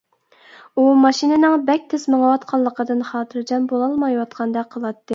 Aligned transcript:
ئۇ 0.77 0.85
ماشىنىنىڭ 1.01 1.53
بەك 1.69 1.85
تېز 1.93 2.07
مېڭىۋاتقانلىقىدىن 2.15 3.07
خاتىرجەم 3.13 3.71
بولالمايۋاتقاندەك 3.75 4.77
قىلاتتى. 4.77 5.07